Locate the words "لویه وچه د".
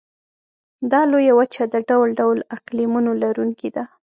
1.11-1.75